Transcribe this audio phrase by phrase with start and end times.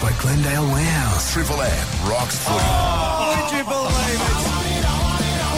[0.00, 1.32] by Glendale Warehouse.
[1.32, 2.58] Triple M rocks footy.
[2.60, 5.48] Oh, Would you believe it?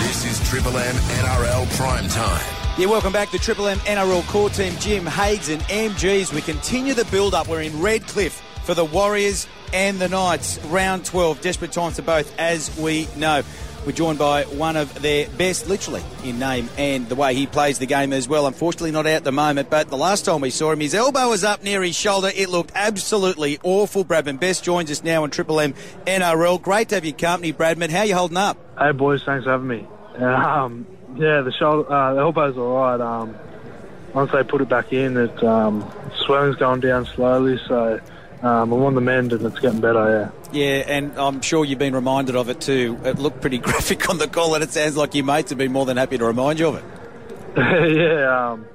[0.00, 2.44] This is Triple M NRL Prime Time.
[2.78, 4.74] Yeah, welcome back to Triple M NRL core team.
[4.78, 6.32] Jim Hages and MGs.
[6.34, 7.48] We continue the build up.
[7.48, 10.58] We're in Redcliffe for the Warriors and the Knights.
[10.66, 11.40] Round 12.
[11.40, 13.42] Desperate times for both, as we know.
[13.84, 17.80] We're joined by one of their best, literally, in name and the way he plays
[17.80, 18.46] the game as well.
[18.46, 21.28] Unfortunately, not out at the moment, but the last time we saw him, his elbow
[21.30, 22.30] was up near his shoulder.
[22.34, 24.04] It looked absolutely awful.
[24.04, 25.74] Bradman Best joins us now on Triple M
[26.06, 26.62] NRL.
[26.62, 27.90] Great to have your company, Bradman.
[27.90, 28.56] How you holding up?
[28.78, 29.86] Hey boys, thanks for having me.
[30.16, 33.00] Um, yeah, the shoulder, uh, the elbow's all right.
[33.00, 33.34] Um,
[34.14, 35.90] once they put it back in, it um,
[36.24, 38.00] swelling's going down slowly, so
[38.42, 40.32] um, I'm on the mend and it's getting better.
[40.52, 42.98] Yeah, Yeah, and I'm sure you've been reminded of it too.
[43.04, 45.72] It looked pretty graphic on the call, and it sounds like your mates have been
[45.72, 46.84] more than happy to remind you of it.
[47.96, 48.52] Yeah.
[48.52, 48.66] Um,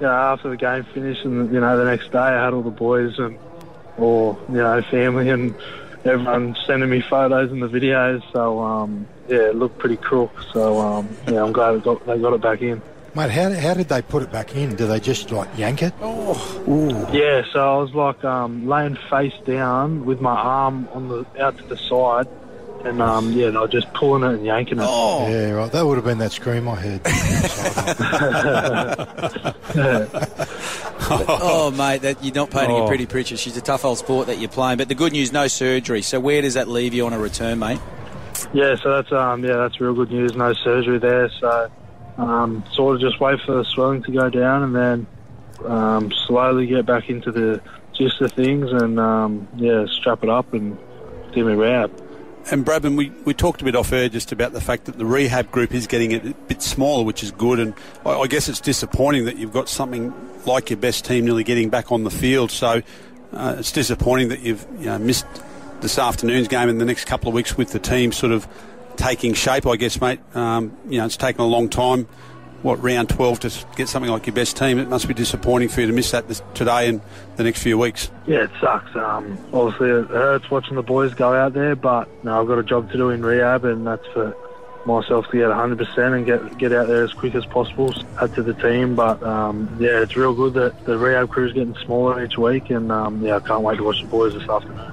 [0.00, 2.70] yeah, after the game finished, and you know, the next day, I had all the
[2.70, 3.38] boys and
[3.98, 5.54] or you know, family and
[6.04, 8.22] everyone sending me photos and the videos.
[8.32, 10.32] So um, yeah, it looked pretty crook.
[10.52, 12.80] So um, yeah, I'm glad it got, they got it back in.
[13.14, 14.76] Mate, how, how did they put it back in?
[14.76, 15.92] Do they just like yank it?
[16.00, 21.26] Oh Yeah, so I was like um, laying face down with my arm on the
[21.40, 22.28] out to the side,
[22.84, 24.84] and um, yeah, they were just pulling it and yanking it.
[24.86, 25.72] Oh, Yeah, right.
[25.72, 27.00] That would have been that scream I heard.
[31.10, 32.86] oh, mate, that you're not painting a Oh.
[32.86, 33.36] pretty picture.
[33.36, 34.78] She's a tough old sport that you're playing.
[34.78, 36.02] But the good news, no surgery.
[36.02, 37.80] So where does that leave you on a return, mate?
[38.54, 40.34] Yeah, so that's um, yeah, that's real good news.
[40.34, 41.70] No surgery there, so
[42.20, 45.06] um, sort of just wait for the swelling to go down, and then
[45.64, 47.60] um, slowly get back into the
[47.92, 50.76] gist of things, and um, yeah, strap it up and
[51.32, 51.90] give me rehab.
[52.50, 55.04] And Bradman, we, we talked a bit off air just about the fact that the
[55.04, 57.60] rehab group is getting a bit smaller, which is good.
[57.60, 60.12] And I, I guess it's disappointing that you've got something
[60.46, 62.50] like your best team nearly getting back on the field.
[62.50, 62.82] So
[63.32, 65.26] uh, it's disappointing that you've you know, missed
[65.80, 68.48] this afternoon's game and the next couple of weeks with the team sort of
[69.00, 69.66] taking shape.
[69.66, 70.20] I guess, mate.
[70.34, 72.06] Um, you know, it's taken a long time.
[72.62, 74.78] What round 12 to get something like your best team?
[74.78, 77.00] It must be disappointing for you to miss that this, today and
[77.36, 78.10] the next few weeks.
[78.26, 78.94] Yeah, it sucks.
[78.94, 82.62] Um, obviously, it hurts watching the boys go out there, but no, I've got a
[82.62, 84.36] job to do in rehab, and that's for
[84.84, 87.94] myself to get 100% and get get out there as quick as possible.
[88.20, 91.74] Add to the team, but um, yeah, it's real good that the rehab crew's getting
[91.76, 94.89] smaller each week, and um, yeah, I can't wait to watch the boys this afternoon.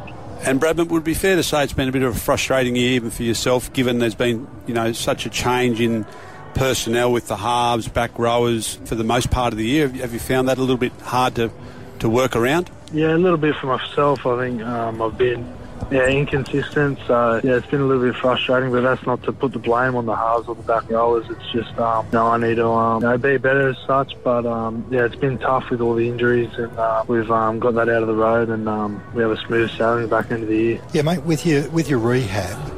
[0.48, 2.92] And Bradman, would be fair to say it's been a bit of a frustrating year
[2.92, 6.06] even for yourself, given there's been you know such a change in
[6.54, 9.86] personnel with the halves, back rowers for the most part of the year.
[9.86, 11.52] Have you, have you found that a little bit hard to,
[12.00, 12.72] to work around?
[12.94, 14.26] Yeah, a little bit for myself.
[14.26, 15.46] I think um, I've been
[15.92, 18.72] yeah inconsistent, so yeah, it's been a little bit frustrating.
[18.72, 21.26] But that's not to put the blame on the halves or the back rowers.
[21.30, 24.16] It's just um, no, I need to um, you know, be better as such.
[24.24, 27.76] But um, yeah, it's been tough with all the injuries, and uh, we've um, got
[27.76, 30.58] that out of the road, and um, we have a smooth sailing back into the
[30.58, 30.82] year.
[30.94, 32.74] yeah, mate, with your, with your rehab,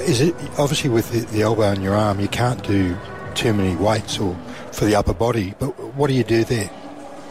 [0.00, 2.96] is it obviously with the, the elbow in your arm, you can't do
[3.34, 4.34] too many weights or
[4.72, 6.70] for the upper body, but what do you do there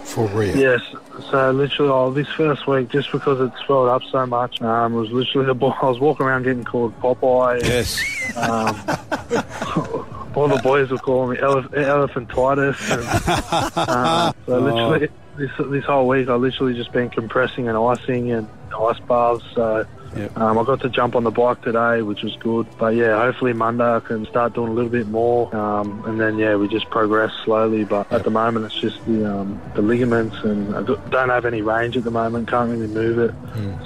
[0.05, 0.55] for real?
[0.55, 0.81] Yes.
[1.29, 5.09] So literally, oh, this first week, just because it swelled up so much, um, was
[5.11, 5.75] literally the ball.
[5.81, 7.55] I was walking around getting called Popeye.
[7.57, 7.99] and, Yes.
[8.35, 10.05] Um,
[10.35, 12.91] all the boys were calling me elef- elephantitis.
[12.91, 18.31] And, uh, so literally, this this whole week, I've literally just been compressing and icing
[18.31, 18.47] and
[18.79, 19.43] ice baths.
[19.53, 19.85] So.
[20.15, 20.37] Yep.
[20.37, 22.67] Um, I got to jump on the bike today, which was good.
[22.77, 26.37] But yeah, hopefully Monday I can start doing a little bit more, um, and then
[26.37, 27.83] yeah, we just progress slowly.
[27.83, 31.61] But at the moment, it's just the um, the ligaments, and I don't have any
[31.61, 32.47] range at the moment.
[32.47, 33.33] Can't really move it,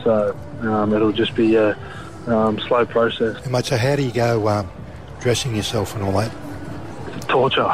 [0.04, 1.76] so um, it'll just be a
[2.28, 3.42] um, slow process.
[3.44, 4.70] And mate, so how do you go um,
[5.20, 6.32] dressing yourself and all that?
[7.28, 7.74] Torture.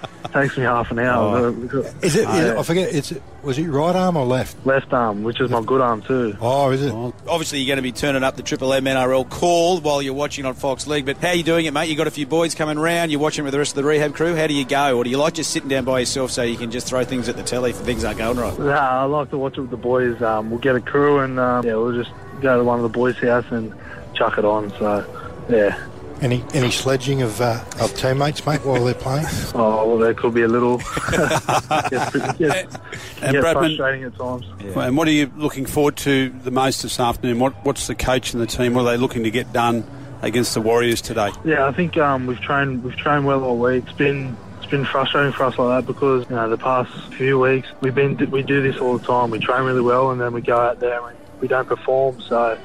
[0.34, 1.54] Takes me half an hour.
[2.02, 2.26] Is it?
[2.26, 2.92] I forget.
[2.92, 3.12] It's
[3.44, 4.66] was it right arm or left?
[4.66, 6.36] left arm, which is my good arm too.
[6.40, 6.92] Oh, is it?
[7.28, 10.44] Obviously, you're going to be turning up the Triple M NRL call while you're watching
[10.44, 11.06] on Fox League.
[11.06, 11.88] But how are you doing it, mate?
[11.88, 13.12] You got a few boys coming round.
[13.12, 14.34] You're watching with the rest of the rehab crew.
[14.34, 16.56] How do you go, or do you like just sitting down by yourself so you
[16.56, 18.58] can just throw things at the telly if things aren't going right?
[18.58, 20.20] Nah, I like to watch it with the boys.
[20.20, 22.10] Um, we'll get a crew and um, yeah, we'll just
[22.40, 23.72] go to one of the boys' house and
[24.14, 24.70] chuck it on.
[24.80, 25.06] So
[25.48, 25.78] yeah.
[26.20, 29.26] Any any sledging of uh, of teammates, mate, while they're playing?
[29.56, 30.78] Oh, well, there could be a little.
[31.10, 32.76] gets pretty, And gets
[33.22, 34.44] Bradman- frustrating at times.
[34.76, 37.38] And what are you looking forward to the most this afternoon?
[37.38, 38.74] What, what's the coach and the team?
[38.74, 39.84] What are they looking to get done
[40.22, 41.30] against the Warriors today?
[41.44, 43.84] Yeah, I think um, we've trained we've trained well all week.
[43.84, 47.38] It's been it's been frustrating for us like that because you know the past few
[47.38, 49.30] weeks we've been we do this all the time.
[49.30, 52.20] We train really well and then we go out there and we, we don't perform.
[52.22, 52.58] So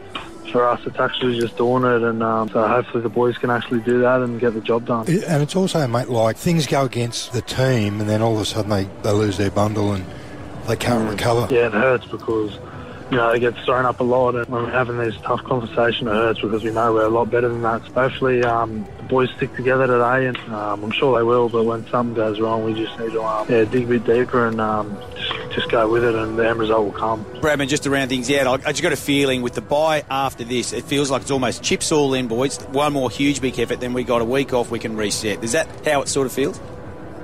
[0.50, 3.82] for us, it's actually just doing it, and um, so hopefully the boys can actually
[3.82, 5.08] do that and get the job done.
[5.08, 8.46] And it's also, mate, like things go against the team, and then all of a
[8.46, 10.06] sudden they, they lose their bundle and
[10.68, 11.54] they can't recover.
[11.54, 12.54] Yeah, it hurts because
[13.12, 16.08] you know it gets thrown up a lot, and when we're having these tough conversations,
[16.08, 17.86] it hurts because we know we're a lot better than that.
[17.88, 21.50] So hopefully, um, the boys stick together today, and um, I'm sure they will.
[21.50, 24.48] But when something goes wrong, we just need to um, yeah dig a bit deeper
[24.48, 27.26] and um, just just go with it, and the end result will come.
[27.42, 30.44] Bradman, just to round things out, I, just got a feeling with the bye after
[30.44, 32.58] this, it feels like it's almost chips all in, boys.
[32.68, 35.44] One more huge big effort, then we got a week off, we can reset.
[35.44, 36.60] Is that how it sort of feels?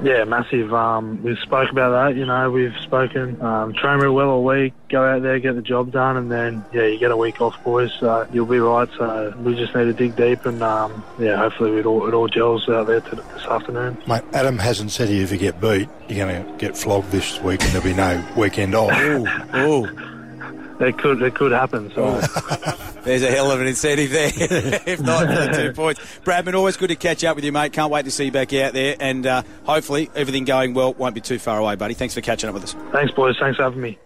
[0.05, 0.71] Yeah, massive.
[0.71, 2.15] Um, we've spoke about that.
[2.15, 3.41] You know, we've spoken.
[3.41, 4.71] Um, train real well all week.
[4.87, 7.55] Go out there, get the job done, and then yeah, you get a week off,
[7.63, 7.91] boys.
[7.99, 8.87] So you'll be right.
[8.99, 12.27] So we just need to dig deep, and um, yeah, hopefully it all it all
[12.27, 13.97] gels out there to, this afternoon.
[14.05, 17.63] Mate, Adam hasn't said if you get beat, you're going to get flogged this week,
[17.63, 18.91] and there'll be no weekend off.
[19.53, 19.85] Oh,
[20.81, 21.91] It could it could happen.
[21.95, 22.21] So.
[23.05, 24.31] there's a hell of an incentive there.
[24.85, 26.01] if not for the two points.
[26.23, 27.71] Bradman, always good to catch up with you, mate.
[27.71, 31.15] Can't wait to see you back out there, and uh, hopefully everything going well won't
[31.15, 31.93] be too far away, buddy.
[31.93, 32.73] Thanks for catching up with us.
[32.91, 33.35] Thanks, boys.
[33.39, 33.97] Thanks for having me.